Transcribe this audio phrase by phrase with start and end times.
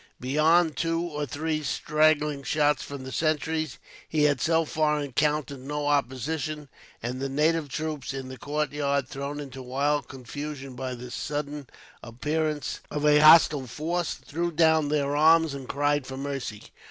[0.19, 3.77] Beyond two or three straggling shots from the sentries,
[4.09, 6.69] he had so far encountered no opposition,
[7.03, 11.67] and the native troops in the courtyard, thrown into wild confusion by this sudden
[12.01, 16.63] appearance of a hostile force, threw down their arms and cried for mercy.